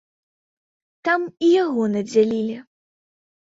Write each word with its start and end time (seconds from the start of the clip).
Там 1.09 1.21
і 1.49 1.51
яго 1.63 1.83
надзялілі. 1.93 2.59